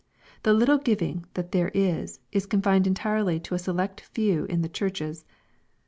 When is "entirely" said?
2.87-3.39